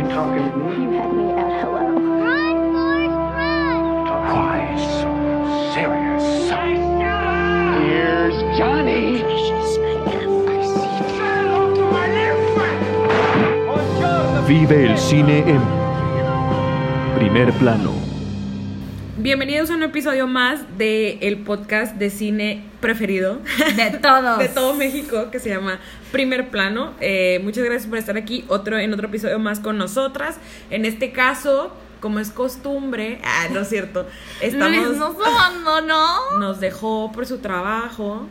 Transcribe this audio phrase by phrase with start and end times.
[0.00, 0.82] You talking to me?
[0.82, 1.92] You had me at hello.
[1.92, 4.08] Run, Forrest, run!
[4.32, 4.58] Why
[4.96, 5.10] so
[5.74, 6.24] serious?
[7.84, 9.20] Here's Johnny.
[14.48, 15.60] Vive el cine en
[17.14, 17.99] primer plano.
[19.22, 23.38] Bienvenidos a un episodio más de el podcast de cine preferido
[23.76, 24.38] De todos.
[24.38, 25.78] de todo México que se llama
[26.10, 26.94] Primer Plano.
[27.00, 30.38] Eh, muchas gracias por estar aquí otro en otro episodio más con nosotras.
[30.70, 34.06] En este caso, como es costumbre, ah, no es cierto,
[34.40, 36.38] estamos Luis nos abandonó.
[36.38, 38.26] nos dejó por su trabajo,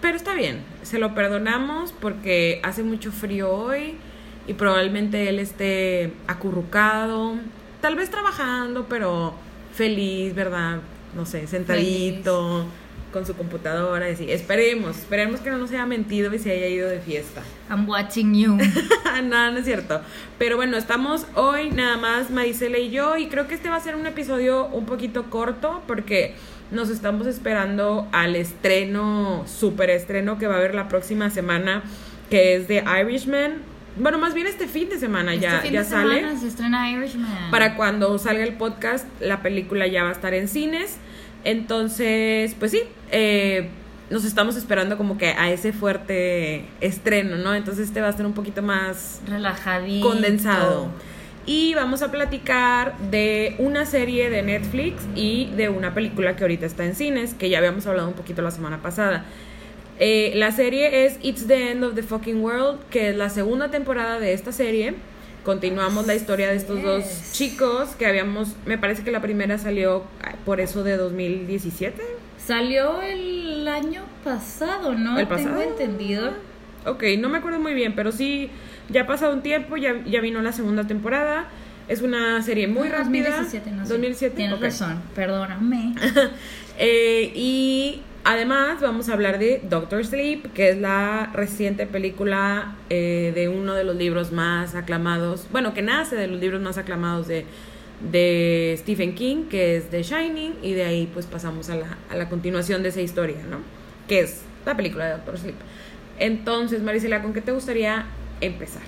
[0.00, 3.94] pero está bien, se lo perdonamos porque hace mucho frío hoy
[4.48, 7.36] y probablemente él esté acurrucado,
[7.80, 9.34] tal vez trabajando, pero
[9.72, 10.80] feliz, ¿verdad?
[11.14, 12.66] No sé, sentadito
[13.12, 14.30] con su computadora y así.
[14.30, 17.42] Esperemos, esperemos que no nos haya mentido y se haya ido de fiesta.
[17.68, 18.56] I'm watching you.
[19.24, 20.00] no, no es cierto.
[20.38, 23.80] Pero bueno, estamos hoy nada más Maricela y yo y creo que este va a
[23.80, 26.34] ser un episodio un poquito corto porque
[26.70, 31.82] nos estamos esperando al estreno, super estreno que va a haber la próxima semana,
[32.30, 33.69] que es de Irishman.
[33.96, 36.14] Bueno, más bien este fin de semana ya, Este fin ya de sale.
[36.20, 37.50] semana se estrena Irishman.
[37.50, 40.96] Para cuando salga el podcast, la película ya va a estar en cines.
[41.44, 42.80] Entonces, pues sí,
[43.10, 43.68] eh,
[44.10, 47.54] nos estamos esperando como que a ese fuerte estreno, ¿no?
[47.54, 50.06] Entonces este va a ser un poquito más relajadito.
[50.08, 50.88] condensado.
[51.46, 56.66] Y vamos a platicar de una serie de Netflix y de una película que ahorita
[56.66, 59.24] está en cines, que ya habíamos hablado un poquito la semana pasada.
[60.02, 63.70] Eh, la serie es It's the End of the Fucking World, que es la segunda
[63.70, 64.94] temporada de esta serie.
[65.44, 70.04] Continuamos la historia de estos dos chicos que habíamos, me parece que la primera salió
[70.22, 72.02] ah, por eso de 2017.
[72.38, 75.18] Salió el año pasado, ¿no?
[75.18, 75.58] ¿El pasado?
[75.58, 76.30] Tengo entendido.
[76.86, 78.48] Ok, no me acuerdo muy bien, pero sí,
[78.88, 81.46] ya ha pasado un tiempo, ya, ya vino la segunda temporada.
[81.88, 83.30] Es una serie muy Ah, rápida.
[83.36, 83.92] 2017, no sé.
[83.92, 84.62] 2007, Tienes ok.
[84.62, 85.94] razón, perdóname.
[86.82, 93.32] Eh, y además vamos a hablar de Doctor Sleep, que es la reciente película eh,
[93.34, 97.28] de uno de los libros más aclamados, bueno, que nace de los libros más aclamados
[97.28, 97.46] de,
[98.10, 102.16] de Stephen King, que es The Shining, y de ahí pues pasamos a la, a
[102.16, 103.58] la continuación de esa historia, ¿no?
[104.08, 105.56] Que es la película de Doctor Sleep.
[106.18, 108.04] Entonces, Marisela, ¿con qué te gustaría
[108.40, 108.82] empezar?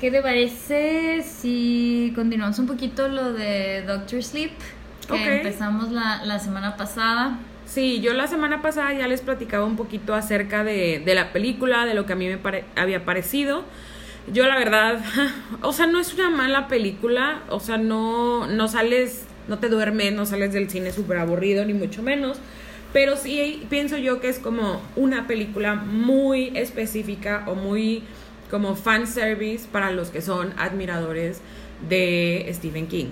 [0.00, 4.52] ¿Qué te parece si continuamos un poquito lo de Doctor Sleep?
[5.08, 7.38] Que empezamos la, la semana pasada.
[7.66, 11.84] Sí, yo la semana pasada ya les platicaba un poquito acerca de, de la película,
[11.84, 13.64] de lo que a mí me pare- había parecido.
[14.32, 15.00] Yo la verdad,
[15.62, 20.12] o sea, no es una mala película, o sea, no, no sales, no te duermes,
[20.14, 22.38] no sales del cine súper aburrido, ni mucho menos.
[22.92, 28.04] Pero sí pienso yo que es como una película muy específica o muy
[28.50, 31.40] como fanservice para los que son admiradores
[31.88, 33.08] de Stephen King.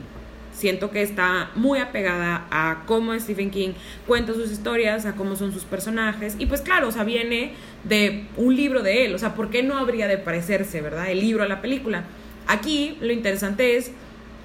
[0.54, 3.72] Siento que está muy apegada a cómo Stephen King
[4.06, 6.36] cuenta sus historias, a cómo son sus personajes.
[6.38, 9.14] Y pues claro, o sea, viene de un libro de él.
[9.14, 11.10] O sea, ¿por qué no habría de parecerse, verdad?
[11.10, 12.04] El libro a la película.
[12.46, 13.90] Aquí lo interesante es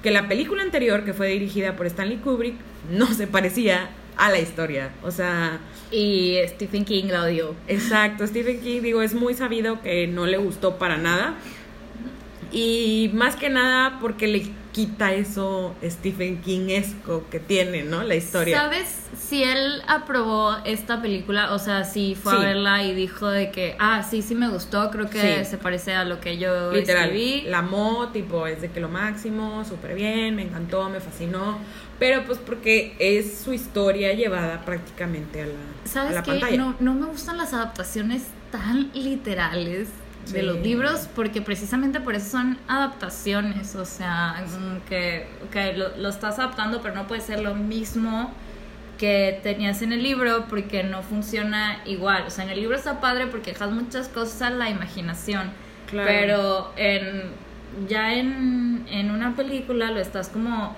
[0.02, 2.56] que la película anterior, que fue dirigida por Stanley Kubrick,
[2.90, 4.90] no se parecía a la historia.
[5.02, 5.60] O sea,
[5.90, 7.54] Y Stephen King la odió.
[7.66, 11.34] Exacto, Stephen King, digo, es muy sabido que no le gustó para nada.
[12.52, 14.42] Y más que nada porque le
[14.72, 18.02] quita eso Stephen King-esco que tiene, ¿no?
[18.04, 18.56] La historia.
[18.62, 18.88] ¿Sabes
[19.18, 21.52] si él aprobó esta película?
[21.54, 22.38] O sea, si fue Sí.
[22.38, 25.50] a verla y dijo de que, ah, sí, sí me gustó, creo que Sí.
[25.50, 27.42] se parece a lo que yo Literal, escribí.
[27.48, 31.58] la amó, tipo, es de que lo máximo, súper bien, me encantó, me fascinó.
[31.98, 36.30] Pero pues porque es su historia llevada prácticamente a la, a ¿Sabes la qué?
[36.30, 36.56] pantalla.
[36.56, 39.88] No, no me gustan las adaptaciones tan literales
[40.32, 45.96] de los libros porque precisamente por eso son adaptaciones, o sea, mm, que, que lo,
[45.96, 48.30] lo estás adaptando pero no puede ser lo mismo
[48.98, 53.00] que tenías en el libro porque no funciona igual, o sea, en el libro está
[53.00, 55.50] padre porque dejas muchas cosas a la imaginación,
[55.88, 56.08] Claro.
[56.08, 57.22] pero en,
[57.88, 60.76] ya en, en una película lo estás como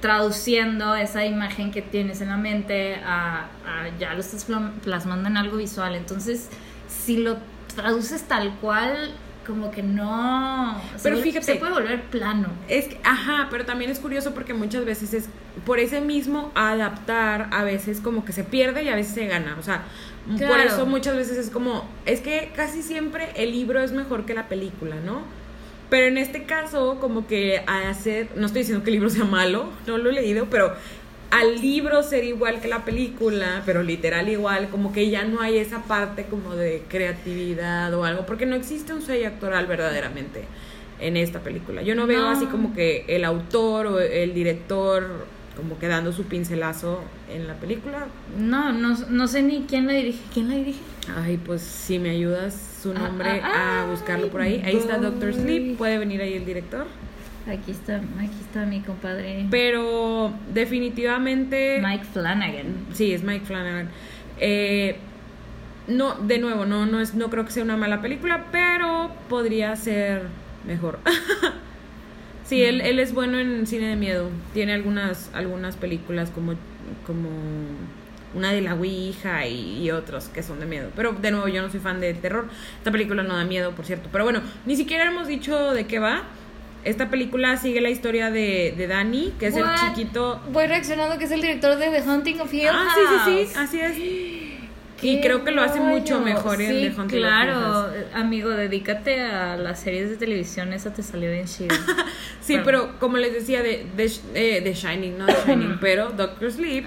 [0.00, 4.46] traduciendo esa imagen que tienes en la mente a, a- ya lo estás
[4.82, 5.94] plasmando en algo visual.
[5.96, 6.48] Entonces,
[6.88, 7.36] si lo
[7.78, 9.12] traduces tal cual,
[9.46, 10.80] como que no.
[11.02, 11.46] Pero fíjate.
[11.46, 12.48] Se puede volver plano.
[12.68, 15.28] Es que, ajá, pero también es curioso porque muchas veces es
[15.64, 19.56] por ese mismo adaptar, a veces como que se pierde y a veces se gana.
[19.58, 19.84] O sea,
[20.26, 24.34] por eso muchas veces es como, es que casi siempre el libro es mejor que
[24.34, 25.22] la película, ¿no?
[25.88, 29.24] Pero en este caso, como que a hacer, no estoy diciendo que el libro sea
[29.24, 30.74] malo, no lo he leído, pero
[31.30, 35.58] al libro ser igual que la película, pero literal igual, como que ya no hay
[35.58, 40.44] esa parte como de creatividad o algo, porque no existe un sello actoral verdaderamente
[41.00, 41.82] en esta película.
[41.82, 42.30] Yo no veo No.
[42.30, 45.26] así como que el autor o el director
[45.56, 47.00] como que dando su pincelazo
[47.32, 48.06] en la película.
[48.38, 50.20] No, no, no sé ni quién la dirige.
[50.32, 50.78] ¿Quién la dirige?
[51.16, 54.62] Ay, pues si me ayudas su Ah, nombre ah, a buscarlo por ahí.
[54.64, 55.34] Ahí está Doctor.
[55.34, 56.86] Sleep, puede venir ahí el director.
[57.48, 61.80] Aquí está, aquí está mi compadre Pero definitivamente...
[61.82, 62.86] Mike Flanagan.
[62.92, 63.88] Sí, es Mike Flanagan.
[64.38, 64.96] Eh,
[65.86, 69.74] no, de nuevo, no, no, es, no creo que sea una mala película, pero podría
[69.76, 70.24] ser
[70.66, 70.98] mejor.
[72.44, 74.28] sí, él, él es bueno en cine de miedo.
[74.52, 76.52] Tiene algunas, algunas películas como,
[77.06, 77.30] como
[78.34, 80.90] una de la Ouija y, y otros que son de miedo.
[80.94, 82.48] Pero de nuevo, yo no soy fan del terror.
[82.76, 84.10] Esta película no da miedo, por cierto.
[84.12, 86.24] Pero bueno, ni siquiera hemos dicho de qué va.
[86.84, 89.72] Esta película sigue la historia de, de Danny, que es What?
[89.72, 93.00] el chiquito Voy reaccionando que es el director de The Hunting of Hill Ah, sí,
[93.24, 93.96] sí, sí, así es.
[95.00, 98.50] Y creo que lo hace mucho mejor en sí, The Haunted of Hill claro, amigo,
[98.50, 101.72] dedícate a las series de televisión, esa te salió bien chida.
[102.40, 102.64] Sí, Bueno.
[102.64, 106.86] pero como les decía, de, de, eh, de Shining, no de Shining, pero Doctor Sleep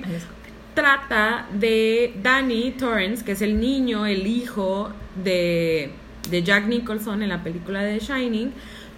[0.74, 4.92] trata de Danny Torrance, que es el niño, el hijo
[5.24, 5.92] de,
[6.30, 8.52] de Jack Nicholson en la película de The Shining,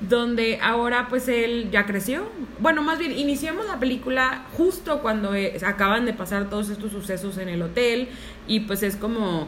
[0.10, 2.24] donde ahora pues él ya creció.
[2.60, 7.38] Bueno, más bien iniciamos la película justo cuando eh, acaban de pasar todos estos sucesos
[7.38, 8.10] en el hotel
[8.48, 9.48] y pues es como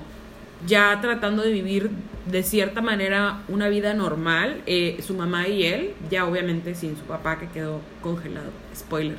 [0.66, 1.90] ya tratando de vivir
[2.26, 7.04] de cierta manera una vida normal, eh, su mamá y él, ya obviamente sin su
[7.04, 9.18] papá que quedó congelado, spoiler.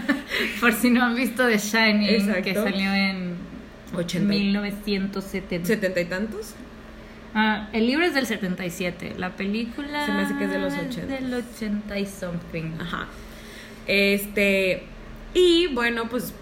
[0.60, 2.42] Por si no han visto The Shining, Exacto.
[2.44, 3.34] que salió en
[3.94, 5.66] 80 y- 1970.
[5.66, 6.54] ¿Setenta y tantos?
[7.40, 10.72] Ah, el libro es del 77, la película Se me hace que es de los
[10.74, 11.06] 80.
[11.06, 12.72] del 80 y something.
[12.80, 13.06] Ajá.
[13.86, 14.82] Este,
[15.34, 16.34] y bueno, pues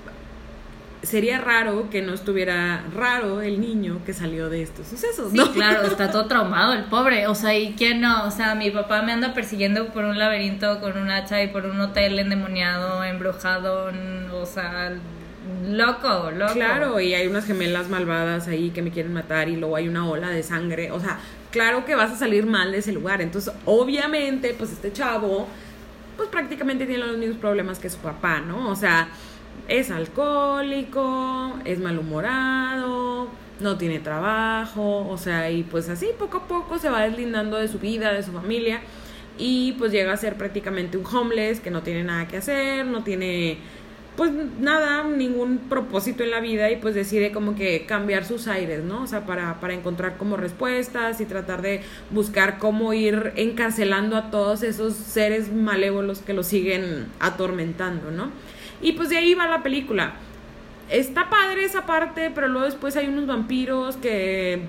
[1.02, 5.52] sería raro que no estuviera raro el niño que salió de estos sucesos, Sí, ¿no?
[5.52, 7.26] claro, está todo traumado el pobre.
[7.28, 8.25] O sea, ¿y quién no?
[8.26, 11.66] O sea, mi papá me anda persiguiendo por un laberinto con un hacha y por
[11.66, 13.93] un hotel endemoniado, embrujado,
[14.32, 14.93] o sea,
[15.69, 16.52] loco, loco.
[16.54, 20.08] Claro, y hay unas gemelas malvadas ahí que me quieren matar y luego hay una
[20.08, 20.90] ola de sangre.
[20.93, 21.19] O sea,
[21.50, 23.20] claro que vas a salir mal de ese lugar.
[23.20, 25.46] Entonces, obviamente, pues este chavo,
[26.16, 28.69] pues prácticamente tiene los mismos problemas que su papá, ¿no?
[28.70, 29.08] O sea,
[29.69, 33.28] es alcohólico, es malhumorado,
[33.60, 37.69] no tiene trabajo, o sea, y pues así poco a poco se va deslindando de
[37.69, 38.81] su vida, de su familia.
[39.38, 43.02] Y pues llega a ser prácticamente un homeless que no tiene nada que hacer, no
[43.02, 43.58] tiene
[44.17, 44.31] pues
[44.61, 49.03] nada, ningún propósito en la vida y pues decide como que cambiar sus aires, ¿no?
[49.03, 54.31] O sea, para, para encontrar como respuestas y tratar de buscar cómo ir encarcelando a
[54.31, 58.31] todos esos seres malévolos que lo siguen atormentando, ¿no?
[58.81, 60.15] Y pues de ahí va la película.
[60.91, 64.61] Está padre esa parte, pero luego después hay unos vampiros que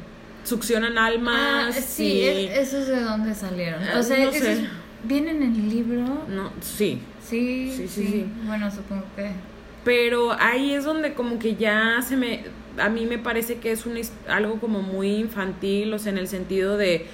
[0.44, 1.76] succionan Ah, almas.
[1.76, 3.82] sí, y- es- de dónde salieron.
[3.84, 4.68] Ah, O sea, no esos sé.
[5.04, 6.26] vienen en el libro.
[6.30, 8.26] No, sí, Sí, Sí, sí.
[8.46, 9.32] Bueno, supongo que.
[9.84, 12.42] pero ahí es donde como que ya se me
[12.78, 16.28] a mí me parece que es un algo como muy infantil o sea en el
[16.28, 17.08] sentido de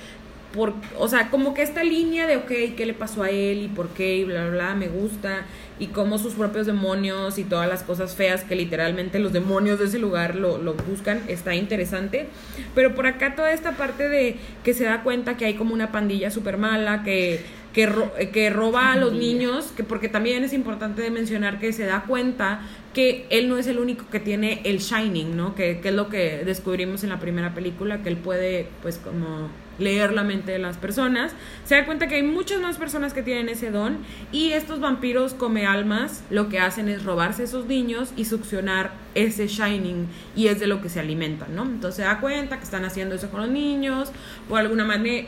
[0.54, 3.68] por, o sea, como que esta línea de, ok, ¿qué le pasó a él y
[3.68, 4.18] por qué?
[4.18, 5.46] Y bla, bla, bla, me gusta.
[5.80, 9.86] Y cómo sus propios demonios y todas las cosas feas que literalmente los demonios de
[9.86, 12.28] ese lugar lo, lo buscan, está interesante.
[12.76, 15.92] Pero por acá toda esta parte de que se da cuenta que hay como una
[15.92, 17.42] pandilla súper mala, que,
[17.74, 21.74] que, ro- que roba a los niños, que porque también es importante de mencionar que
[21.74, 22.62] se da cuenta
[22.94, 25.56] que él no es el único que tiene el Shining, ¿no?
[25.56, 29.50] Que, que es lo que descubrimos en la primera película, que él puede, pues, como
[29.80, 31.32] leer la mente de las personas.
[31.66, 33.98] Se da cuenta que hay muchas más personas que tienen ese don
[34.32, 39.48] y estos vampiros come almas lo que hacen es robarse esos niños y succionar ese
[39.48, 41.64] Shining y es de lo que se alimentan, ¿no?
[41.64, 44.12] Entonces se da cuenta que están haciendo eso con los niños,
[44.50, 45.28] por alguna manera,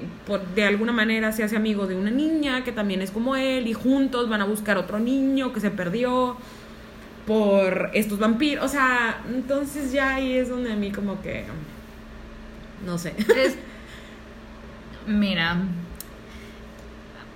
[0.55, 3.73] de alguna manera se hace amigo de una niña que también es como él y
[3.73, 6.37] juntos van a buscar otro niño que se perdió
[7.27, 11.45] por estos vampiros, o sea, entonces ya ahí es donde a mí como que
[12.85, 13.13] no sé.
[15.07, 15.57] Mira,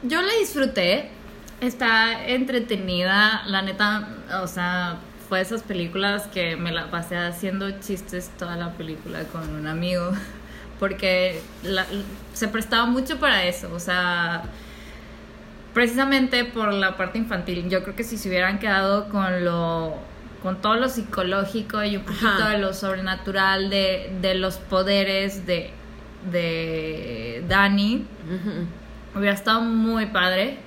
[0.04, 1.10] yo la disfruté,
[1.62, 4.08] está entretenida, la neta,
[4.42, 4.98] o sea,
[5.28, 10.12] fue esas películas que me la pasé haciendo chistes toda la película con un amigo,
[10.80, 11.86] porque la-
[12.34, 14.44] se prestaba mucho para eso, o sea,
[15.74, 17.70] precisamente por la parte infantil.
[17.70, 19.96] Yo creo que si se hubieran quedado con lo
[20.42, 22.50] con todo lo psicológico y un poquito Ajá.
[22.52, 25.70] de lo sobrenatural de, de los poderes de
[26.32, 28.06] de Dani
[29.16, 30.58] hubiera estado muy padre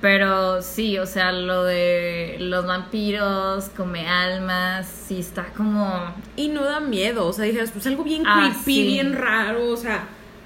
[0.00, 6.64] pero sí o sea lo de los vampiros come almas sí está como Y no
[6.64, 8.86] da miedo, o sea, dijeras, pues algo bien Ah, creepy, sí.
[8.86, 10.04] bien raro, o sea,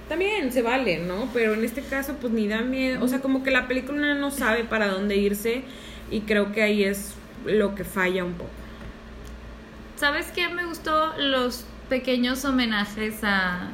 [0.08, 1.28] también se vale, ¿no?
[1.34, 3.04] Pero en este caso, pues ni da miedo.
[3.04, 5.62] O sea, como que la película no sabe para dónde irse
[6.10, 7.14] y creo que ahí es
[7.44, 8.50] lo que falla un poco.
[9.96, 10.48] ¿Sabes qué?
[10.48, 13.70] Me gustó los pequeños homenajes a,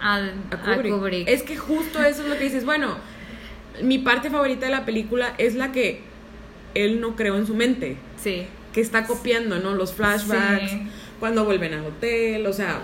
[0.00, 0.18] a, A
[0.50, 0.92] a Kubrick.
[0.94, 1.28] Kubrick.
[1.28, 2.64] Es que justo eso es lo que dices.
[2.64, 2.96] Bueno,
[3.82, 6.00] mi parte favorita de la película es la que
[6.74, 8.46] él no creó en su mente, Sí.
[8.72, 9.74] que está copiando, ¿no?
[9.74, 10.82] Los flashbacks, Sí.
[11.20, 12.82] cuando vuelven al hotel, o sea,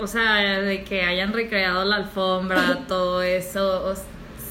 [0.00, 3.86] O sea, de que hayan recreado la alfombra, todo eso.
[3.90, 3.94] o-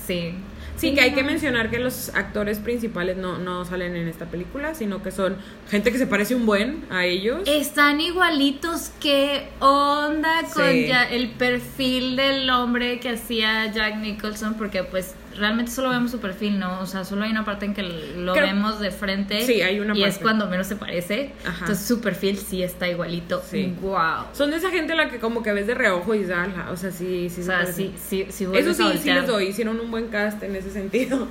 [0.05, 0.36] sí.
[0.75, 4.74] Sí, que hay que mencionar que los actores principales no, no salen en esta película,
[4.75, 5.38] sino que son
[5.70, 7.42] gente que se parece un buen a ellos.
[7.46, 8.92] Están igualitos.
[9.00, 10.88] ¿Qué onda con Sí.
[10.88, 14.56] ya el perfil del hombre que hacía Jack Nicholson?
[14.56, 16.80] Porque pues realmente solo vemos su perfil, ¿no?
[16.82, 19.42] O sea, solo hay una parte en que lo Creo- vemos de frente.
[19.46, 21.32] Sí, hay una Y es cuando menos se parece.
[21.46, 21.58] Ajá.
[21.62, 23.44] Entonces su perfil sí está igualito.
[23.50, 23.74] Sí.
[23.82, 24.25] Wow.
[24.34, 26.78] Son de esa gente la que como que ves de reojo y dices, "Ala", o
[26.78, 27.42] sea, sí, sí.
[27.42, 30.42] O se sea, sí, sí, sí Eso sí, sí les doy, hicieron un buen cast
[30.44, 31.28] en ese sentido.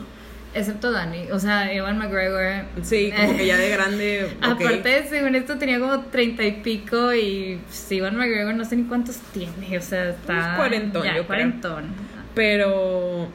[0.54, 1.30] Excepto Dani.
[1.30, 2.66] O sea, Ewan McGregor.
[2.82, 4.30] Sí, como que ya de grande.
[4.42, 8.82] Aparte, según esto tenía como treinta y pico y pues, Ewan McGregor no sé ni
[8.85, 10.32] cuántos tiene, o sea, está...
[10.35, 11.26] Unos cuarentón, ya, yo creo.
[11.26, 11.85] cuarentón.
[12.35, 13.28] Pero.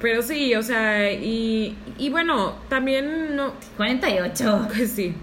[0.00, 3.52] Pero sí, o sea, y, y bueno, también no.
[3.76, 4.68] 48.
[4.76, 5.14] Pues sí,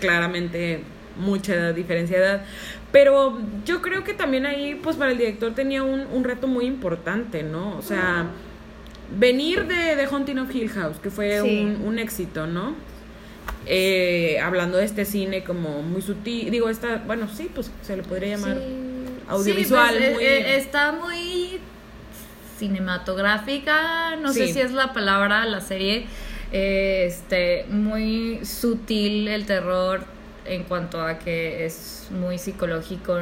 [0.00, 0.80] claramente
[1.18, 2.44] mucha diferencia de edad.
[2.90, 6.64] Pero yo creo que también ahí, pues para el director tenía un, un reto muy
[6.64, 7.76] importante, ¿no?
[7.76, 8.26] O sea,
[9.18, 11.60] venir de, de Haunting of Hill House, que fue Sí.
[11.60, 12.74] un, un éxito, ¿no?
[13.66, 18.02] Eh, hablando de este cine como muy sutil, digo, esta, bueno, sí, pues se le
[18.02, 18.56] podría llamar
[19.28, 19.90] audiovisual.
[19.90, 21.47] Sí, pues, muy- eh, eh, está muy
[22.58, 26.06] cinematográfica, no sé si es la palabra, la serie.
[26.52, 30.02] eh, este, muy sutil el terror
[30.46, 33.18] en cuanto a que es muy psicológico.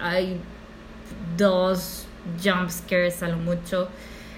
[0.00, 0.40] Hay
[1.36, 2.06] dos
[2.42, 3.88] jump scares a lo mucho.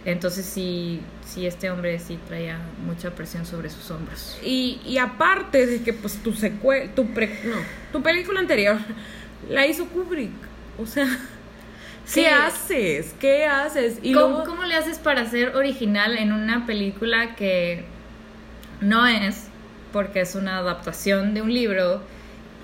[0.04, 4.38] Entonces sí, sí este hombre sí traía mucha presión sobre sus hombros.
[4.44, 7.56] Y, y aparte de que pues tu secue tu pre- no,
[7.92, 8.78] tu película anterior
[9.48, 10.30] la hizo Kubrick.
[10.78, 11.06] O sea,
[12.08, 12.22] Sí.
[12.22, 13.14] ¿qué haces?
[13.20, 13.98] ¿Qué haces?
[14.02, 17.84] Y ¿Cómo, luego- cómo le haces para ser original en una película que
[18.80, 19.48] no es,
[19.92, 22.00] porque es una adaptación de un libro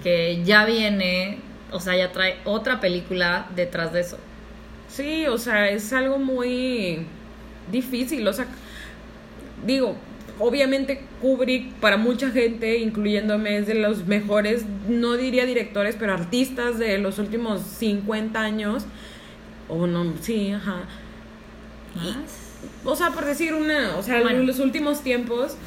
[0.03, 1.39] que ya viene,
[1.73, 4.19] o sea, ya trae otra película detrás de eso?
[4.89, 7.01] Sí, o sea, es algo muy
[7.71, 8.27] difícil.
[8.27, 8.47] O sea,
[9.67, 9.97] digo,
[10.39, 16.79] obviamente Kubrick para mucha gente, incluyéndome, es de los mejores, no diría directores, pero artistas
[16.79, 18.87] de los últimos 50 años.
[19.69, 20.83] O no, sí, ajá.
[21.95, 22.15] ¿Más?
[22.85, 24.41] O sea, por decir una, o sea, Bueno.
[24.41, 25.57] en los últimos tiempos.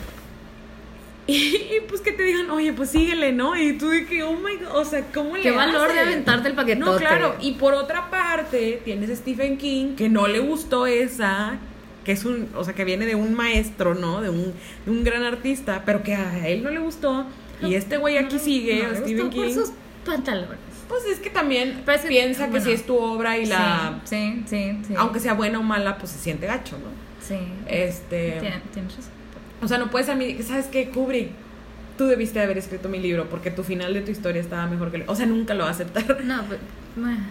[1.30, 3.58] Y, y, pues que te digan, oye, pues síguele, ¿no?
[3.62, 6.48] Y tú de que, oh my god, o sea, ¿cómo le Qué valor de aventarte
[6.48, 6.90] el paquetote.
[6.90, 7.36] No, claro.
[7.42, 11.58] Y por otra parte, tienes a Stephen King, que no le gustó esa,
[12.06, 14.22] que es un, o sea, que viene de un maestro, ¿no?
[14.22, 14.54] De un,
[14.86, 17.26] de un gran artista, pero que a él no le gustó.
[17.62, 19.54] Y este güey aquí sigue, No, Stephen gustó por King.
[19.54, 19.72] sus
[20.06, 20.58] pantalones.
[20.88, 24.00] Pues es que también que, piensa que si es tu obra y la.
[24.06, 24.94] Sí, sí, sí.
[24.98, 26.90] Aunque sea buena o mala, pues se siente gacho, ¿no?
[27.26, 27.38] Sí.
[27.68, 28.40] Este.
[28.40, 29.12] Tien- Tienes razón.
[29.62, 30.90] O sea, no puedes a mí, ¿sabes qué?
[30.90, 31.30] Kubrick,
[31.98, 34.98] tú debiste haber escrito mi libro porque tu final de tu historia estaba mejor que
[34.98, 35.04] el...
[35.08, 36.24] O sea, nunca lo va a aceptar.
[36.24, 36.62] No, pero...
[36.96, 37.26] bueno.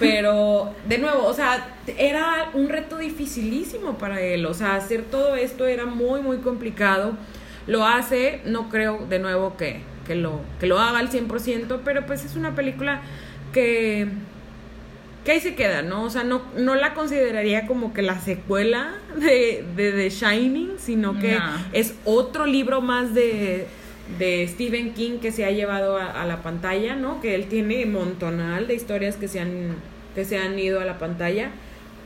[0.00, 4.46] Pero, de nuevo, o sea, era un reto dificilísimo para él.
[4.46, 7.12] O sea, hacer todo esto era muy, muy complicado.
[7.66, 12.06] Lo hace, no creo, de nuevo, que, que, lo, que lo haga al 100%, pero
[12.06, 13.00] pues es una película
[13.52, 14.08] que...
[15.24, 16.04] Que ahí se queda, ¿no?
[16.04, 21.18] O sea, no, no la consideraría como que la secuela de, de The Shining, sino
[21.18, 21.36] que
[21.72, 23.66] es otro libro más de,
[24.20, 27.20] de Stephen King que se ha llevado a, a la pantalla, ¿no?
[27.20, 29.74] Que él tiene montonal de historias que se han,
[30.14, 31.50] que se han ido a la pantalla.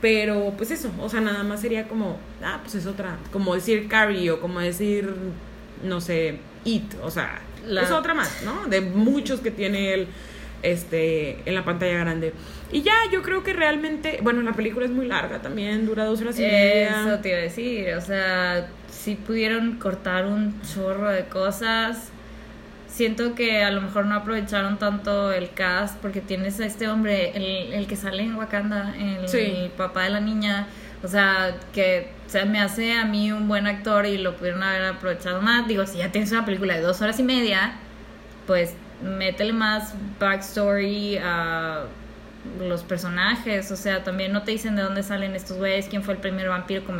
[0.01, 3.87] Pero pues eso, o sea, nada más sería como, ah, pues es otra, como decir
[3.87, 5.13] Carrie o como decir,
[5.83, 8.67] no sé, It, o sea, La- es otra más, ¿no?
[8.67, 10.07] De muchos que tiene él
[10.63, 12.33] este, en la pantalla grande.
[12.71, 16.21] Y ya, yo creo que realmente, bueno, la película es muy larga también, dura dos
[16.21, 17.01] horas y media.
[17.01, 22.09] Eso te iba a decir, o sea, si pudieron cortar un chorro de cosas.
[22.87, 27.31] Siento que a lo mejor no aprovecharon tanto el cast porque tienes a este hombre,
[27.35, 29.37] el, el que sale en Wakanda, el, Sí.
[29.39, 30.67] el papá de la niña,
[31.03, 32.09] o sea, que
[32.47, 35.67] me hace a mí un buen actor y lo pudieron haber aprovechado más.
[35.67, 37.73] Digo, si ya tienes una película de dos horas y media,
[38.47, 41.83] pues métele más backstory a
[42.59, 46.15] los personajes, o sea, también no te dicen de dónde salen estos güeyes, quién fue
[46.15, 46.97] el primer vampiro con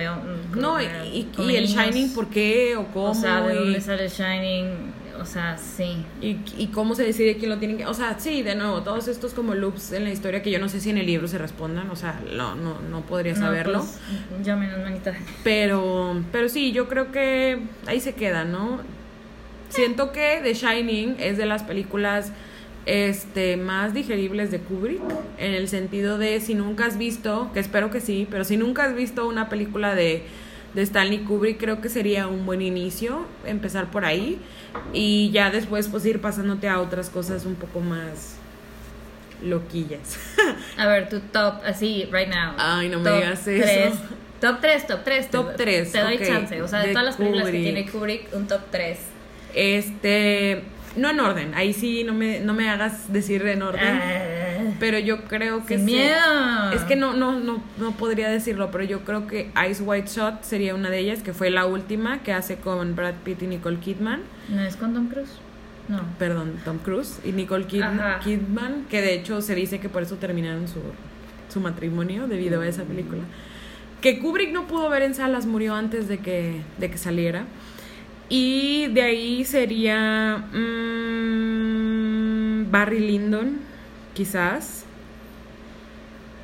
[0.55, 3.11] No, y, y- y el Shining, ¿por qué o cómo?
[3.11, 6.03] O sea, de dónde sale el Shining, o sea, sí.
[6.21, 7.85] Y, y cómo se decide quién lo tiene que...
[7.85, 10.67] O sea, sí, de nuevo, todos estos como loops en la historia que yo no
[10.67, 13.79] sé si en el libro se respondan, o sea, no, no, no podría No, saberlo.
[13.79, 15.13] pues, ya menos manita.
[15.43, 18.79] Pero, pero sí, yo creo que ahí se queda, ¿no?
[19.69, 22.31] Siento que The Shining es de las películas
[22.85, 25.01] este más digeribles de Kubrick
[25.37, 28.85] en el sentido de si nunca has visto, que espero que sí, pero si nunca
[28.85, 30.23] has visto una película de,
[30.73, 34.39] de Stanley Kubrick, creo que sería un buen inicio empezar por ahí
[34.93, 38.35] y ya después pues ir pasándote a otras cosas un poco más
[39.43, 40.17] loquillas.
[40.77, 42.53] A ver, tu top, así, right now.
[42.57, 43.63] Ay, no me Top digas eso.
[43.63, 43.93] tres.
[44.39, 45.29] Top 3, top 3.
[45.29, 46.61] Top tres, Te doy ok, chance.
[46.63, 47.63] O sea, de, de todas las películas Kubrick.
[47.63, 48.97] que tiene Kubrick, un top 3.
[49.53, 50.63] Este,
[50.95, 53.99] no en orden, ahí sí no me, no me hagas decir en orden.
[54.79, 55.93] Pero yo creo que Sin sí.
[55.93, 56.71] miedo.
[56.73, 60.43] Es que no, no, no, no podría decirlo, pero yo creo que Ice White Shot
[60.43, 63.77] sería una de ellas, que fue la última que hace con Brad Pitt y Nicole
[63.79, 64.21] Kidman.
[64.49, 65.31] ¿No es con Tom Cruise?
[65.87, 66.01] No.
[66.19, 68.19] Perdón, Tom Cruise y Nicole Kidman.
[68.21, 70.79] Kidman, que de hecho se dice que por eso terminaron su,
[71.51, 73.23] su matrimonio debido a esa película.
[73.99, 77.45] Que Kubrick no pudo ver en salas, murió antes de que, de que saliera.
[78.29, 80.37] Y de ahí sería
[81.81, 83.59] mm, Barry Lyndon,
[84.21, 84.85] quizás.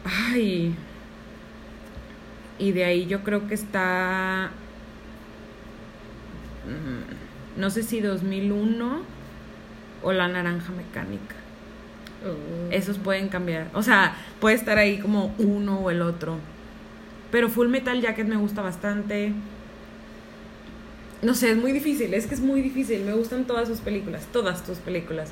[0.04, 0.74] Ay.
[2.58, 4.50] Y de ahí yo creo que está.
[6.66, 9.02] mm, No sé si 2001
[10.04, 11.36] o La Naranja Mecánica.
[12.26, 12.72] Uh.
[12.72, 13.70] Esos pueden cambiar.
[13.74, 16.38] O sea, puede estar ahí como uno o el otro.
[17.32, 19.34] Pero Full Metal Jacket me gusta bastante.
[21.22, 22.14] No sé, es muy difícil.
[22.14, 23.04] Es que es muy difícil.
[23.04, 24.28] Me gustan todas sus películas.
[24.32, 25.32] Todas tus películas.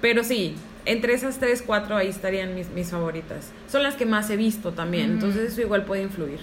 [0.00, 3.50] Pero sí, entre esas tres, cuatro ahí estarían mis, mis favoritas.
[3.70, 5.12] Son las que más he visto también.
[5.12, 6.40] Entonces eso igual puede influir.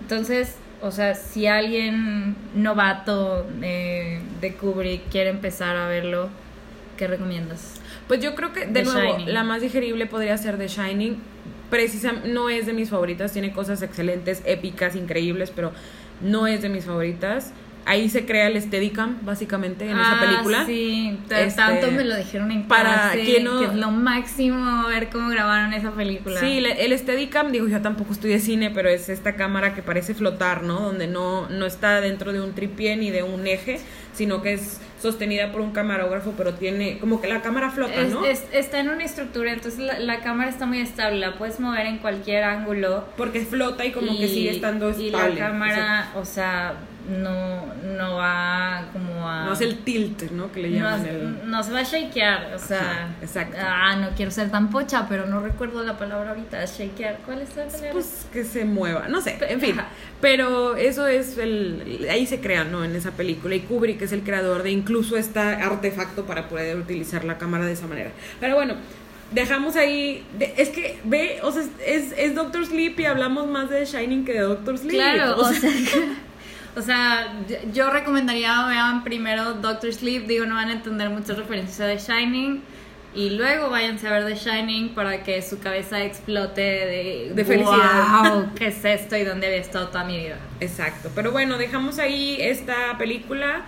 [0.00, 6.28] Entonces, o sea, si alguien novato eh, de Kubrick quiere empezar a verlo,
[6.96, 7.80] ¿qué recomiendas?
[8.08, 9.34] Pues yo creo que, de The nuevo, Shining.
[9.34, 11.18] la más digerible podría ser The Shining.
[11.68, 15.70] Precisamente, no es de mis favoritas, tiene cosas excelentes, épicas, increíbles, pero
[16.20, 17.52] no es de mis favoritas.
[17.86, 20.64] Ahí se crea el Steadicam, básicamente, en esa Ah, película.
[20.66, 24.86] Sí, Este, tanto me lo dijeron en para clase, quien no- que es lo máximo
[24.86, 26.38] ver cómo grabaron esa película.
[26.40, 30.62] Sí, el Steadicam, digo, yo tampoco estudié cine, pero es esta cámara que parece flotar,
[30.62, 30.78] ¿no?
[30.80, 33.80] Donde no, no está dentro de un tripié ni de un eje,
[34.12, 38.24] sino que es sostenida por un camarógrafo, pero tiene, como que la cámara flota, ¿no?
[38.26, 41.86] es- está en una estructura, entonces la, la cámara está muy estable, la puedes mover
[41.86, 43.04] en cualquier ángulo.
[43.16, 45.34] Porque flota y como que y- sigue estando Y estable.
[45.36, 46.74] la cámara, o sea,
[47.08, 47.64] no,
[47.96, 49.44] no va como a...
[49.46, 50.50] No es el tilt, ¿no?
[50.52, 51.50] Que le no, llaman el...
[51.50, 52.78] no se va a shakear, o sea...
[52.80, 53.56] Ajá, exacto.
[53.60, 57.18] Ah, no quiero ser tan pocha, pero no recuerdo la palabra ahorita, shakear.
[57.24, 57.90] ¿Cuál es la palabra?
[57.92, 59.78] Pues que se mueva, no sé, en fin.
[59.78, 59.88] ajá.
[60.20, 62.06] Pero eso es el.
[62.10, 62.84] Ahí se crea, ¿no?
[62.84, 63.54] En esa película.
[63.54, 67.72] Y Kubrick es el creador de incluso este artefacto para poder utilizar la cámara de
[67.72, 68.10] esa manera.
[68.38, 68.74] Pero bueno,
[69.32, 70.24] dejamos ahí.
[70.38, 74.24] de- es que, ve, o sea, es, es Doctor Sleep y hablamos más de Shining
[74.26, 74.92] que de Doctor Sleep.
[74.94, 75.70] Claro, o sea,
[76.76, 77.32] o sea,
[77.72, 81.98] yo- recomendaría vean primero Doctor Sleep, digo, no van a entender muchas referencias a The
[81.98, 82.62] Shining.
[83.12, 88.22] Y luego váyanse a ver The Shining para que su cabeza explote de, De felicidad.
[88.34, 90.36] "Wow, ¿Qué es esto y dónde había estado toda mi vida?
[90.60, 91.10] Exacto.
[91.12, 93.62] Pero bueno, dejamos ahí esta película.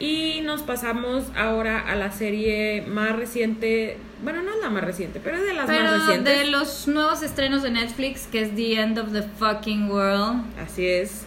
[0.00, 3.98] Y nos pasamos ahora a la serie más reciente.
[4.22, 6.38] Bueno, no es la más reciente, pero es de las más recientes.
[6.38, 10.44] de los nuevos estrenos de Netflix, que es The End of the Fucking World.
[10.64, 11.26] Así es.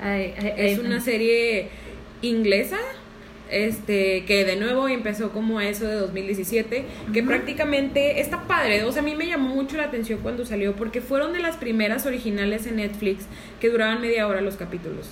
[0.00, 1.68] Ay, ay, Es una serie
[2.22, 2.78] inglesa,
[3.50, 9.02] este, que de nuevo empezó como eso de 2017, que prácticamente está padre, o sea,
[9.02, 12.66] a mí me llamó mucho la atención cuando salió, porque fueron de las primeras originales
[12.66, 13.26] en Netflix
[13.60, 15.10] que duraban media hora los capítulos.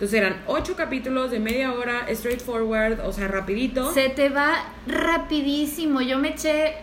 [0.00, 3.92] Entonces eran ocho capítulos de media hora, straightforward, o sea, rapidito.
[3.92, 6.00] Se te va rapidísimo.
[6.00, 6.76] Yo me eché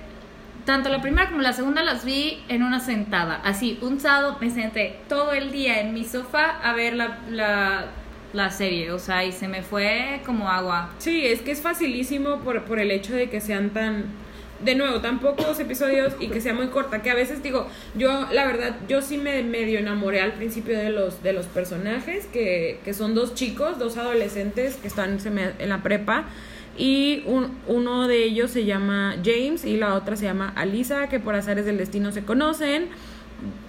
[0.67, 3.39] tanto la primera como la segunda las vi en una sentada.
[3.45, 7.85] Así, un sábado me senté todo el día en mi sofá a ver la, la,
[8.33, 8.91] la serie.
[8.91, 10.89] O sea, y se me fue como agua.
[10.97, 14.07] Sí, es que es facilísimo por, por el hecho de que sean tan,
[14.59, 18.27] de nuevo, tan pocos episodios y que sea muy corta, que a veces digo, yo
[18.33, 22.81] la verdad, yo sí me medio enamoré al principio de los, de los personajes, que,
[22.83, 25.17] que son dos chicos, dos adolescentes que están
[25.59, 26.25] en la prepa.
[26.77, 31.19] Y un- uno de ellos se llama James y la otra se llama Alisa, que
[31.19, 32.87] por azares del destino se conocen.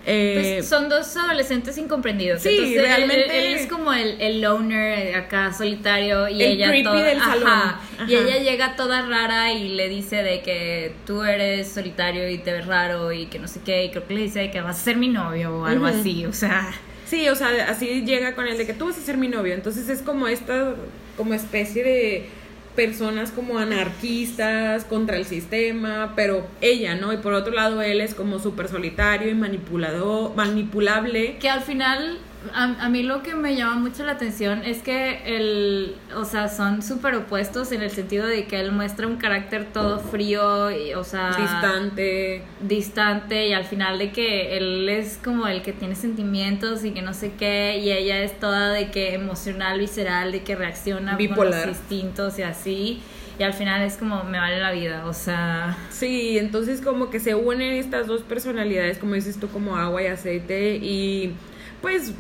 [0.07, 2.41] Eh, Pues son dos adolescentes incomprendidos.
[2.43, 6.43] Sí, Entonces, él- realmente- Él, él es como el, el loner eh, acá solitario y
[6.43, 7.03] El ella creepy toda.
[7.03, 7.47] del salón.
[7.47, 7.81] Ajá.
[8.09, 8.25] Y Ajá.
[8.25, 12.67] ella llega toda rara y le dice de que tú eres solitario y te ves
[12.67, 13.85] raro y que no sé qué.
[13.85, 16.25] Y creo que le dice que vas a ser mi novio o algo así.
[16.25, 16.71] O sea.
[17.05, 19.53] Sí, o sea, así llega con el de que tú vas a ser mi novio.
[19.53, 20.75] Entonces es como esta,
[21.19, 22.29] como especie de
[22.79, 27.13] personas como anarquistas contra el sistema, pero ella, ¿no?
[27.13, 31.39] Y por otro lado él es como súper solitario y manipulador, manipulable.
[31.41, 32.19] Que al final,
[32.55, 36.49] a, a mí lo que me llama mucho la atención es que el, o sea,
[36.49, 40.95] son súper opuestos en el sentido de que él muestra un carácter todo frío, y,
[40.95, 42.43] o sea, distante.
[42.61, 47.03] distante y al final de que él es como el que tiene sentimientos y que
[47.03, 51.63] no sé qué y ella es toda de que emocional, visceral, de que reacciona Bipolar.
[51.63, 53.03] con los instintos y así
[53.39, 57.21] y al final es como me vale la vida, o sea, Sí, entonces como que
[57.21, 61.35] se unen estas dos personalidades, como dices tú, como agua y aceite y
[61.81, 62.13] pues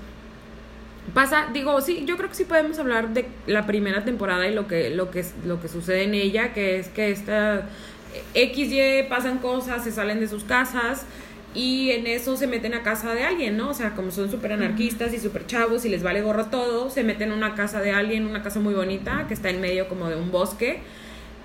[1.15, 4.67] pasa, digo, sí, yo creo que sí podemos hablar de la primera temporada y lo
[4.67, 7.69] que lo que lo que sucede en ella, que es que esta
[8.35, 11.05] XY pasan cosas, se salen de sus casas
[11.55, 13.71] y en eso se meten a casa de alguien, ¿no?
[13.71, 17.05] O sea, como son súper anarquistas y súper chavos y les vale gorro todo, se
[17.05, 20.09] meten a una casa de alguien, una casa muy bonita que está en medio como
[20.09, 20.81] de un bosque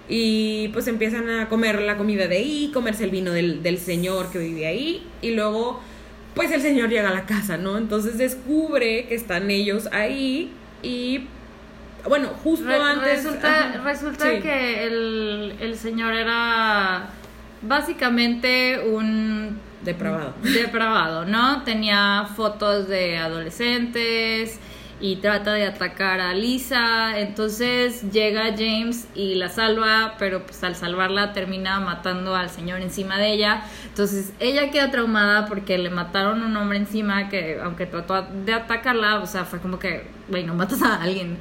[0.10, 4.30] y pues empiezan a comer la comida de ahí, comerse el vino del, del señor
[4.32, 5.80] que vive ahí y luego
[6.36, 7.78] pues el señor llega a la casa, ¿no?
[7.78, 11.28] Entonces descubre que están ellos ahí y
[12.08, 13.24] bueno, justo Re- antes...
[13.24, 14.42] resulta, ajá, resulta sí.
[14.42, 17.10] que el, el señor era
[17.62, 20.34] básicamente un Depravado.
[20.42, 21.64] depravado, ¿no?
[21.64, 24.60] Tenía fotos de adolescentes
[25.00, 30.76] y trata de atacar a Lisa, entonces llega James y la salva, pero pues al
[30.76, 36.42] salvarla termina matando al señor encima de ella, entonces ella queda traumada porque le mataron
[36.42, 40.44] a un hombre encima que aunque trató de atacarla, o sea, fue como que, güey,
[40.44, 41.38] no matas a alguien,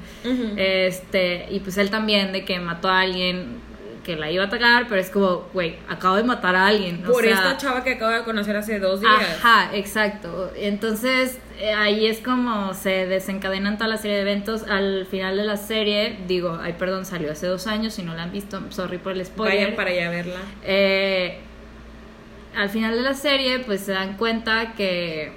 [0.56, 3.71] este, y pues él también de que mató a alguien
[4.04, 7.04] que la iba a atacar, pero es como, güey, acabo de matar a alguien.
[7.06, 9.12] o Por sea, esta chava que acabo de conocer hace dos días.
[9.38, 10.50] Ajá, exacto.
[10.56, 14.64] Entonces eh, ahí es como se desencadenan toda la serie de eventos.
[14.68, 17.94] Al final de la serie, digo, ay, perdón, salió hace dos años.
[17.94, 19.56] Si no la han visto, sorry por el spoiler.
[19.58, 20.40] Vayan para allá a verla.
[20.64, 21.38] Eh,
[22.56, 25.32] al final de la serie, pues se dan cuenta que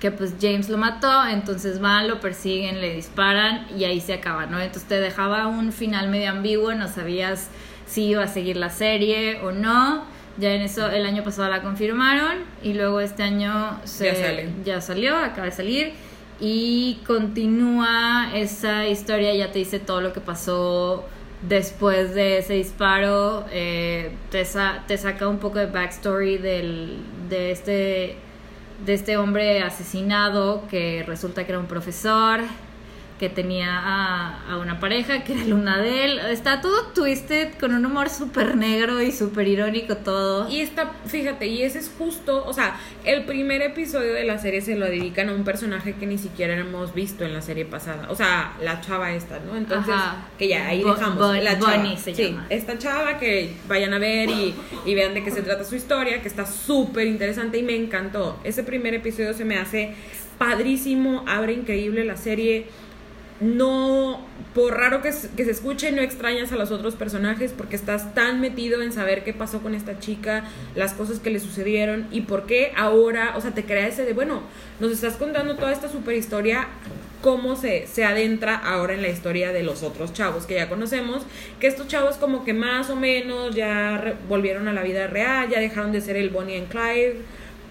[0.00, 4.46] que pues James lo mató, entonces van, lo persiguen, le disparan y ahí se acaba,
[4.46, 4.60] ¿no?
[4.60, 7.48] Entonces te dejaba un final medio ambiguo, no sabías
[7.86, 10.04] si iba a seguir la serie o no.
[10.38, 14.48] Ya en eso el año pasado la confirmaron y luego este año se, Ya sale.
[14.64, 15.92] ya salió, acaba de salir
[16.40, 21.04] y continúa esa historia, ya te dice todo lo que pasó
[21.42, 27.50] después de ese disparo, eh, te, sa- te saca un poco de backstory del, de
[27.50, 28.16] este
[28.84, 32.40] de este hombre asesinado que resulta que era un profesor
[33.18, 36.18] que tenía a, a una pareja que era alumna de él.
[36.30, 40.48] Está todo twisted con un humor súper negro y súper irónico todo.
[40.48, 44.60] Y está, fíjate, y ese es justo, o sea, el primer episodio de la serie
[44.60, 48.06] se lo dedican a un personaje que ni siquiera hemos visto en la serie pasada.
[48.10, 49.56] O sea, la chava esta, ¿no?
[49.56, 50.28] Entonces, Ajá.
[50.38, 51.36] que ya ahí Bo- dejamos.
[51.42, 51.76] La chava.
[51.76, 52.46] Bonnie se sí, llama.
[52.50, 54.54] esta chava que vayan a ver y,
[54.86, 58.38] y vean de qué se trata su historia, que está súper interesante y me encantó.
[58.44, 59.94] Ese primer episodio se me hace
[60.38, 62.66] padrísimo, abre increíble la serie.
[63.40, 64.20] No,
[64.54, 68.12] por raro que, se- que se escuche, no extrañas a los otros personajes porque estás
[68.14, 72.22] tan metido en saber qué pasó con esta chica, las cosas que le sucedieron y
[72.22, 74.42] por qué ahora, o sea, te crea ese de, bueno,
[74.80, 76.66] nos estás contando toda esta super historia,
[77.22, 81.22] cómo se, se adentra ahora en la historia de los otros chavos que ya conocemos,
[81.60, 85.60] que estos chavos como que más o menos ya volvieron a la vida real, ya
[85.60, 87.18] dejaron de ser el Bonnie and Clyde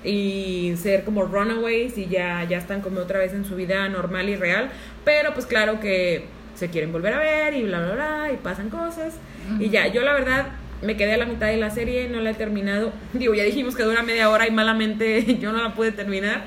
[0.08, 4.30] y ser como runaways y ya, ya están como otra vez en su vida normal
[4.30, 4.70] y real,
[5.04, 8.70] pero pues claro que se quieren volver a ver y bla bla bla y pasan
[8.70, 9.15] cosas
[9.60, 10.48] y ya, yo la verdad
[10.82, 13.76] me quedé a la mitad de la serie, no la he terminado, digo, ya dijimos
[13.76, 16.46] que dura media hora y malamente yo no la pude terminar,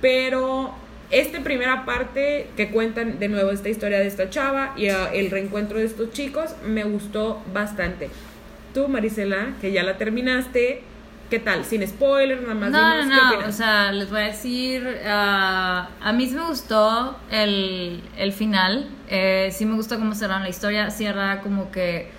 [0.00, 0.72] pero
[1.10, 5.30] esta primera parte que cuentan de nuevo esta historia de esta chava y ah, el
[5.30, 8.08] reencuentro de estos chicos me gustó bastante.
[8.72, 10.82] Tú, Marisela, que ya la terminaste,
[11.30, 11.64] ¿qué tal?
[11.64, 12.70] Sin spoiler, nada más.
[12.70, 13.48] No, no, dinos, ¿qué no, opinas?
[13.48, 18.88] o sea, les voy a decir, ah, a mí sí me gustó el, el final,
[19.08, 22.10] eh, sí me gustó cómo cerraron la historia, cierra como que,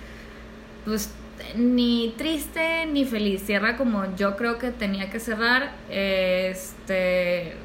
[0.84, 1.14] pues,
[1.54, 7.56] ni triste ni feliz, cierra como yo creo que tenía que cerrar, este,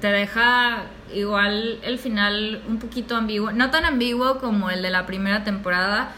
[0.00, 0.84] te deja
[1.14, 6.12] igual el final un poquito ambiguo, no tan ambiguo como el de la primera temporada,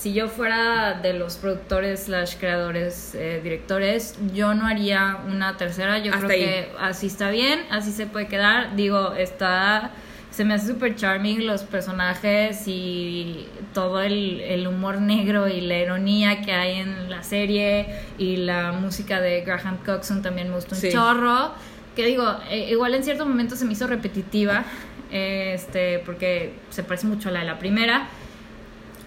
[0.00, 5.98] si yo fuera de los productores, slash creadores, eh, directores, yo no haría una tercera.
[5.98, 6.44] Yo Hasta creo ahí.
[6.46, 8.74] que así está bien, así se puede quedar.
[8.76, 9.90] Digo, está.
[10.30, 15.78] Se me hace súper charming los personajes y todo el, el humor negro y la
[15.80, 17.86] ironía que hay en la serie
[18.16, 20.88] y la música de Graham Coxon también me gustó un Sí.
[20.90, 21.52] chorro.
[21.94, 24.64] Que digo, eh, igual en cierto momento se me hizo repetitiva,
[25.10, 28.08] este, porque se parece mucho a la de la primera.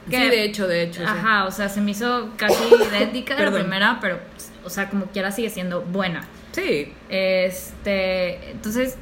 [0.10, 1.02] Sí, de hecho, de hecho.
[1.02, 1.08] sí.
[1.08, 4.20] Ajá, o sea, se me hizo casi idéntica de la primera, pero,
[4.64, 6.26] o sea, como quiera sigue siendo buena.
[6.52, 6.94] Sí.
[7.10, 8.98] Este, entonces,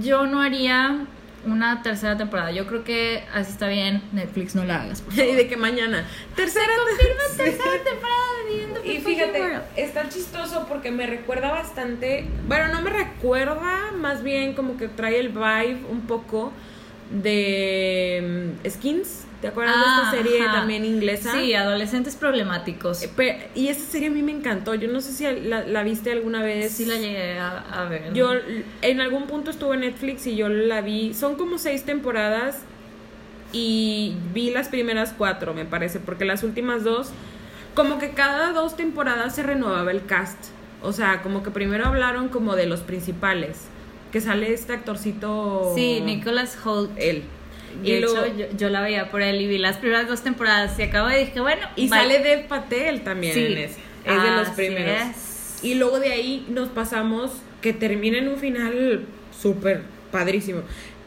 [0.00, 1.06] yo no haría
[1.46, 2.50] una tercera temporada.
[2.50, 4.02] Yo creo que así está bien.
[4.12, 5.00] Netflix no la hagas.
[5.00, 6.04] por Y de que mañana.
[6.34, 9.62] Tercera Confirma tercera temporada de Y fíjate, World.
[9.76, 12.26] está chistoso porque me recuerda bastante.
[12.46, 16.52] Bueno, no me recuerda, más bien como que trae el vibe un poco
[17.10, 19.22] de mm, Skins.
[19.40, 20.52] ¿Te acuerdas de Ah, esta serie ajá.
[20.60, 21.32] también inglesa?
[21.32, 23.02] Sí, adolescentes problemáticos.
[23.02, 24.74] Eh, y esa serie a mí me encantó.
[24.74, 26.72] Yo no sé si la, la viste alguna vez.
[26.72, 28.12] Sí la llegué a, a ver.
[28.14, 28.30] Yo
[28.82, 31.12] en algún punto estuve en Netflix y yo la vi.
[31.12, 32.60] Son como seis temporadas
[33.52, 37.10] y vi las primeras cuatro, me parece, porque las últimas dos,
[37.74, 40.38] como que cada dos temporadas se renovaba el cast.
[40.82, 43.66] O sea, como que primero hablaron como de los principales,
[44.12, 45.72] que sale este actorcito.
[45.74, 46.90] Sí, Nicholas Holt.
[46.96, 47.22] Él.
[47.82, 50.78] Y de luego- yo, yo la veía por él y vi las primeras dos temporadas
[50.78, 51.98] y acabo y dije, bueno, Y bye.
[51.98, 53.44] sale Dev Patel también Sí.
[53.46, 53.80] en ese.
[54.04, 54.94] Es de los primeros.
[54.94, 55.64] es.
[55.64, 59.04] Y luego de ahí nos pasamos que termina en un final
[59.38, 60.60] súper padrísimo.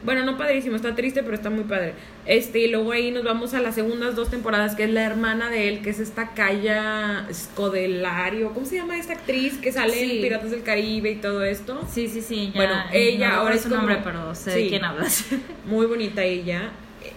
[0.03, 1.93] Bueno, no padrísimo, está triste, pero está muy padre.
[2.25, 5.49] Este, y luego ahí nos vamos a las segundas dos temporadas, que es la hermana
[5.49, 8.53] de él, que es esta Calla Scodelario.
[8.53, 10.15] ¿Cómo se llama esta actriz que sale Sí.
[10.17, 11.81] en Piratas del Caribe y todo esto?
[11.91, 12.51] Sí, sí, sí.
[12.53, 14.63] Ya, Bueno, ella no ahora es su como- nombre, pero sé Sí.
[14.63, 15.25] de quién hablas.
[15.65, 16.71] Muy bonita ella.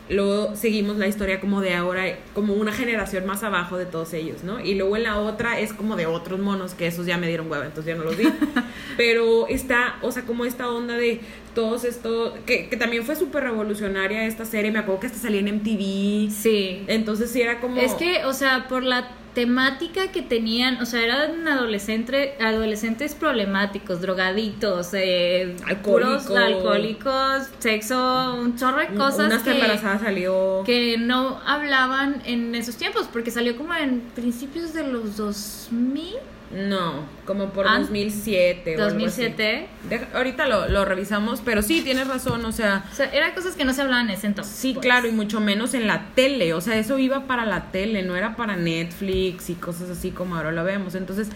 [0.09, 4.45] Luego seguimos la historia como de ahora, como una generación más abajo de todos ellos,
[4.45, 4.61] ¿no?
[4.61, 7.51] Y luego en la otra es como de otros monos, que esos ya me dieron
[7.51, 8.25] hueva, entonces ya no los vi.
[8.97, 11.21] Pero está, o sea, como esta onda de
[11.55, 15.41] todos estos, que, que también fue súper revolucionaria esta serie, me acuerdo que hasta salía
[15.41, 16.31] en MTV.
[16.31, 16.85] Sí.
[16.87, 17.81] Entonces sí era como...
[17.81, 24.01] Es que, o sea, por la temática que tenían, o sea, eran adolescentes, adolescentes problemáticos,
[24.01, 26.25] drogaditos, eh, Alcohólicos.
[26.25, 30.63] puros alcohólicos, sexo, un chorro de cosas Una que, embarazada salió...
[30.65, 36.15] que no hablaban en esos tiempos, porque salió como en principios de los 2000,
[36.55, 38.95] No, como por Ah, 2007 o algo así.
[38.95, 39.69] 2007.
[39.89, 42.85] Deja- ahorita lo, lo revisamos, pero sí, tienes razón, o sea...
[42.93, 44.55] O sea, eran cosas que no se hablaban en ese entonces.
[44.55, 44.85] Sí, pues.
[44.85, 46.53] claro, y mucho menos en la tele.
[46.55, 50.37] O sea, eso iba para la tele, no era para Netflix y cosas así como
[50.37, 50.95] ahora lo vemos.
[50.95, 51.29] Entonces,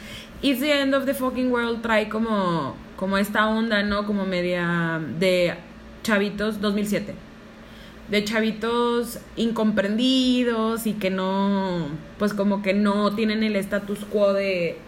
[0.43, 4.05] It's the End of the Fucking World trae como, como esta onda, ¿no?
[4.05, 5.55] Como media de
[6.03, 7.15] chavitos 2007.
[8.11, 14.79] De chavitos incomprendidos y que no, pues como que no tienen el status quo de,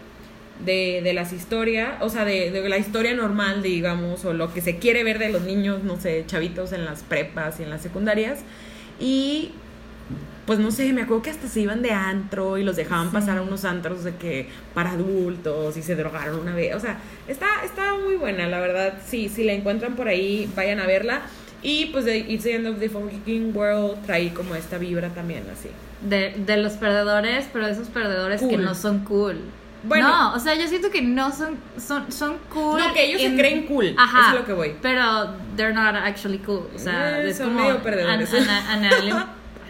[0.65, 4.61] de, de las historias, o sea, de, de la historia normal, digamos, o lo que
[4.61, 7.81] se quiere ver de los niños, no sé, chavitos en las prepas y en las
[7.81, 8.39] secundarias.
[8.99, 9.51] Y
[10.45, 13.37] pues no sé, me acuerdo que hasta se iban de antro y los dejaban pasar
[13.37, 16.75] a unos antros de que para adultos y se drogaron una vez.
[16.75, 18.95] O sea, está, está muy buena, la verdad.
[19.05, 21.21] Sí, si la encuentran por ahí, vayan a verla.
[21.61, 25.43] Y pues de It's the End of the Fucking World trae como esta vibra también
[25.53, 25.69] así.
[26.01, 29.37] De, de los perdedores, pero de esos perdedores que no son cool.
[29.83, 30.07] Bueno.
[30.07, 32.79] no, o sea, yo siento que no son, son, son cool.
[32.79, 34.19] No, que ellos se en- creen cool, Ajá.
[34.21, 34.75] eso es lo que voy.
[34.81, 36.67] Pero they're not actually cool.
[36.75, 37.61] O sea, Eh, es son como.
[37.61, 38.33] medio perdedores.
[38.33, 38.37] a-
[38.69, 39.13] a- a nadie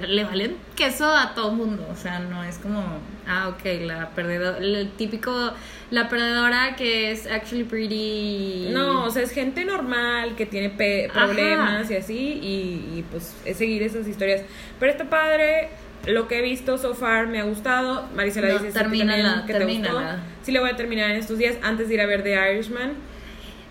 [0.01, 1.87] le, le valen queso a todo mundo.
[1.91, 2.83] O sea, no es como.
[3.27, 4.57] Ah, ok, la perdedora.
[4.57, 5.53] El típico.
[5.91, 8.69] La perdedora que es actually pretty.
[8.71, 11.25] No, o sea, es gente normal que tiene pe- Ajá.
[11.27, 14.41] problemas y así, y, y, pues es seguir esas historias.
[14.79, 15.69] Pero está padre,
[16.07, 18.07] lo que he visto so far me ha gustado.
[18.15, 20.01] Marisela No, dice termínala, que te termínala.
[20.01, 20.17] gustó.
[20.43, 22.93] Sí, la voy a terminar en estos días antes de ir a ver The Irishman.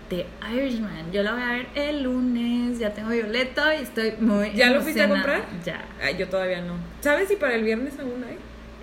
[0.09, 1.11] The Irishman.
[1.11, 2.79] Yo la voy a ver el lunes.
[2.79, 4.51] Ya tengo mi boleto y estoy muy.
[4.53, 5.43] ¿Ya lo fuiste a comprar?
[5.63, 5.85] Ya.
[6.01, 6.73] Ay, yo todavía no.
[7.01, 8.37] ¿Sabes si para el viernes aún hay?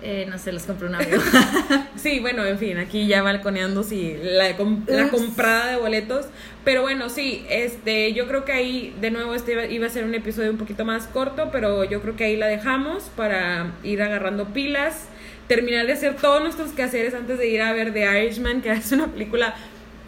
[0.09, 1.17] Eh, no sé, los compré un amigo.
[1.97, 4.55] Sí, bueno, en fin, aquí ya balconeando sí, la,
[4.87, 6.27] la comprada de boletos.
[6.63, 10.05] Pero bueno, sí, este, yo creo que ahí, de nuevo, este iba, iba a ser
[10.05, 14.01] un episodio un poquito más corto, pero yo creo que ahí la dejamos para ir
[14.01, 15.07] agarrando pilas,
[15.47, 18.91] terminar de hacer todos nuestros quehaceres antes de ir a ver The Irishman, que es
[18.93, 19.55] una película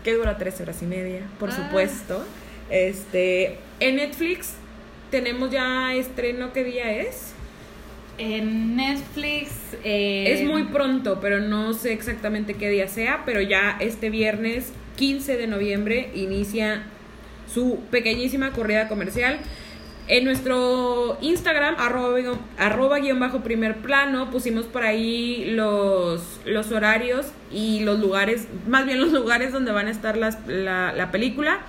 [0.04, 1.56] que dura tres horas y media, por Ah.
[1.56, 2.24] supuesto.
[2.70, 4.54] Este, en Netflix
[5.12, 7.34] tenemos ya estreno, ¿qué día es?
[8.20, 9.52] En Netflix.
[9.84, 14.72] eh, Es muy pronto, pero no sé exactamente qué día sea, pero ya este viernes
[14.98, 16.84] 15 de noviembre inicia
[17.52, 19.40] su pequeñísima corrida comercial.
[20.08, 22.18] En nuestro Instagram, arroba,
[22.58, 28.86] arroba guion bajo primer plano, pusimos por ahí los, los horarios y los lugares, más
[28.88, 31.60] bien los lugares donde van a estar las, la, la película.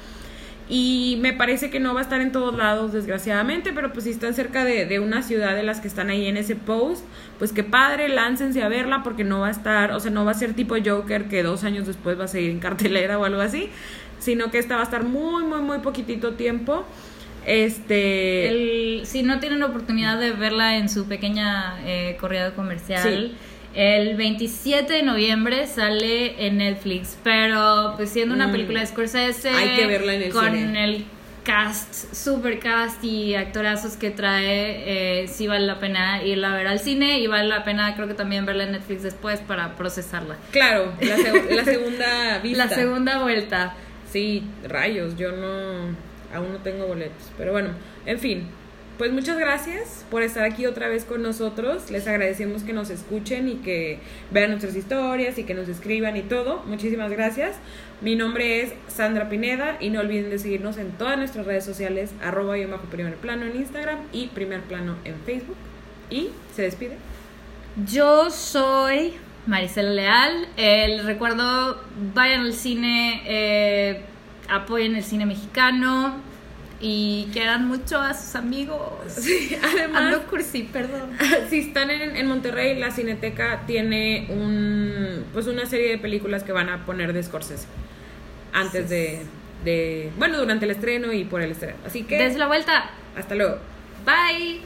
[0.73, 4.11] Y me parece que no va a estar en todos lados, desgraciadamente, pero pues si
[4.11, 7.05] están cerca de, de una ciudad de las que están ahí en ese post,
[7.41, 10.31] pues qué padre, láncense a verla porque no va a estar, o sea, no va
[10.31, 13.41] a ser tipo Joker que dos años después va a seguir en cartelera o algo
[13.41, 13.69] así,
[14.21, 16.85] sino que esta va a estar muy, muy, muy poquitito tiempo.
[17.47, 18.49] Este...
[19.01, 23.35] El- si no tienen oportunidad de verla en su pequeña eh, corrida comercial, Sí.
[23.75, 28.53] El 27 de noviembre sale en Netflix, pero pues siendo una Mm.
[28.53, 30.85] película de Scorsese, Hay que verla en el con cine.
[30.85, 31.05] el
[31.45, 36.67] cast, super cast y actorazos que trae, eh, sí vale la pena irla a ver
[36.67, 40.37] al cine y vale la pena creo que también verla en Netflix después para procesarla.
[40.51, 42.65] Claro, la, seg- la segunda vista.
[42.67, 43.75] La segunda vuelta.
[44.13, 45.97] Sí, rayos, yo no,
[46.35, 47.31] aún no tengo boletos.
[47.39, 47.71] Pero bueno,
[48.05, 48.49] en fin,
[49.01, 51.91] pues muchas gracias por estar aquí otra vez con nosotros.
[51.91, 53.99] Les agradecemos que nos escuchen y que
[54.31, 56.63] vean nuestras historias y que nos escriban y todo.
[56.67, 57.57] Muchísimas gracias.
[58.03, 62.11] Mi nombre es Sandra Pineda y no olviden de seguirnos en todas nuestras redes sociales,
[62.23, 65.57] arroba y bajo primer plano en Instagram y primer plano en Facebook.
[66.11, 66.99] Y se despide.
[67.91, 69.15] Yo soy
[69.47, 70.47] Maricela Leal.
[70.59, 71.83] El recuerdo,
[72.15, 74.03] vayan al cine, eh,
[74.51, 76.29] apoyen el cine mexicano
[76.81, 78.81] y quieran mucho a sus amigos.
[79.63, 81.11] además, Ando cursi, perdón.
[81.51, 86.53] si están en, en Monterrey, la Cineteca tiene un pues una serie de películas que
[86.53, 87.67] van a poner de Scorsese
[88.53, 89.23] antes de,
[89.65, 91.77] de bueno, durante el estreno y por el estreno.
[91.87, 92.91] Así que Desde la vuelta.
[93.17, 93.59] hasta luego.
[94.05, 94.61] Bye.